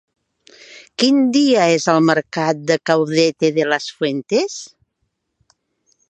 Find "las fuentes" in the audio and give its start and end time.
3.73-4.57